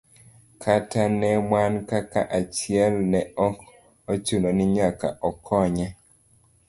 Kata 0.63 1.03
ne 1.19 1.31
wan 1.51 1.73
kaka 1.89 2.21
achiel 2.39 2.93
ne 3.11 3.21
ok 3.47 3.57
ochuno 4.11 4.49
ni 4.57 4.65
nyaka 4.75 5.07
akonye. 5.27 5.87